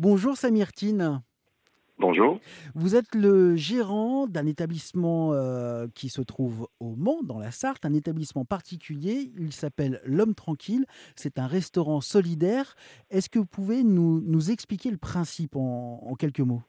[0.00, 1.22] Bonjour Samirtine.
[1.98, 2.38] Bonjour.
[2.76, 7.84] Vous êtes le gérant d'un établissement euh, qui se trouve au Mans, dans la Sarthe,
[7.84, 9.32] un établissement particulier.
[9.36, 10.86] Il s'appelle L'Homme Tranquille.
[11.16, 12.76] C'est un restaurant solidaire.
[13.10, 16.62] Est-ce que vous pouvez nous, nous expliquer le principe en, en quelques mots?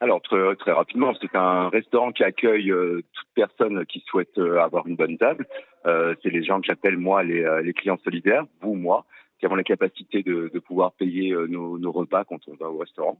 [0.00, 4.58] Alors très, très rapidement, c'est un restaurant qui accueille euh, toute personne qui souhaite euh,
[4.58, 5.46] avoir une bonne table.
[5.84, 9.06] C'est les gens que j'appelle moi les, les, clients solidaires, vous, moi,
[9.40, 12.70] qui avons la capacité de, de pouvoir payer euh, nos, nos, repas quand on va
[12.70, 13.18] au restaurant.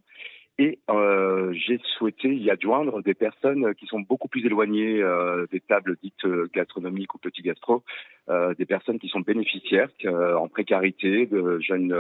[0.59, 5.61] Et euh, j'ai souhaité y adjoindre des personnes qui sont beaucoup plus éloignées euh, des
[5.61, 7.83] tables dites euh, gastronomiques ou petits gastro,
[8.31, 11.95] euh, des personnes qui sont bénéficiaires, euh, en précarité, de jeunes,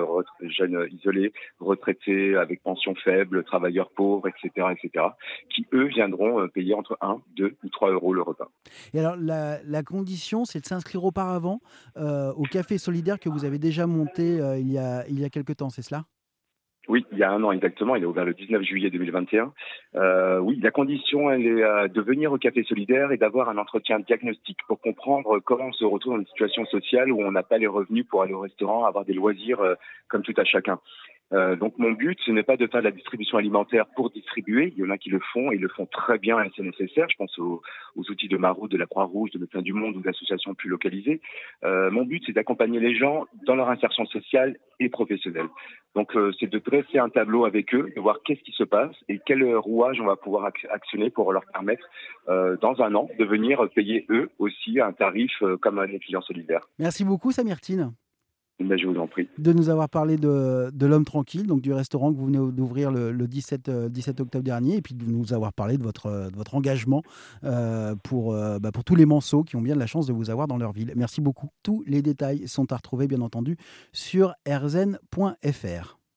[0.92, 5.06] isolés, retraités avec pension faible, travailleurs pauvres, etc., etc.,
[5.54, 8.48] qui eux viendront payer entre 1, 2 ou 3 euros le repas.
[8.94, 11.60] Et alors la, la condition, c'est de s'inscrire auparavant
[11.96, 15.52] au café solidaire que vous avez déjà monté il y a il y a quelque
[15.52, 16.04] temps, c'est cela?
[16.90, 17.94] Oui, il y a un an exactement.
[17.94, 19.52] Il est ouvert le 19 juillet 2021.
[19.94, 23.58] Euh, oui, la condition, elle est euh, de venir au Café Solidaire et d'avoir un
[23.58, 27.44] entretien diagnostique pour comprendre comment on se retrouve dans une situation sociale où on n'a
[27.44, 29.74] pas les revenus pour aller au restaurant, avoir des loisirs euh,
[30.08, 30.80] comme tout à chacun.
[31.32, 34.72] Euh, donc mon but, ce n'est pas de faire de la distribution alimentaire pour distribuer.
[34.76, 36.62] Il y en a qui le font et ils le font très bien et c'est
[36.62, 37.06] nécessaire.
[37.10, 37.62] Je pense aux,
[37.96, 41.20] outils de Marou, de la Croix-Rouge, de Médecins du Monde ou d'associations plus localisées.
[41.64, 45.48] Euh, mon but, c'est d'accompagner les gens dans leur insertion sociale et professionnelle.
[45.94, 48.94] Donc euh, c'est de dresser un tableau avec eux, de voir qu'est-ce qui se passe
[49.08, 51.86] et quel rouage on va pouvoir actionner pour leur permettre
[52.28, 56.62] dans un an de venir payer eux aussi un tarif comme un clients solidaires.
[56.78, 57.92] Merci beaucoup Samirtine.
[58.64, 58.78] Ben.
[59.38, 63.12] De nous avoir parlé de, l'homme tranquille, donc du restaurant que vous venez d'ouvrir le,
[63.12, 67.02] le 17, 17, octobre dernier, et puis de nous avoir parlé de votre, engagement
[67.44, 70.12] euh, pour, euh, bah pour tous les manceaux qui ont bien de la chance de
[70.12, 70.92] vous avoir dans leur ville.
[70.96, 71.50] Merci beaucoup.
[71.62, 73.56] Tous les détails sont à retrouver, bien entendu,
[73.92, 75.99] sur erzen.fr.